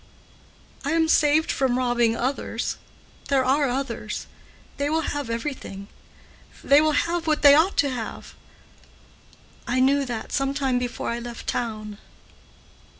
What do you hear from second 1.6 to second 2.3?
robbing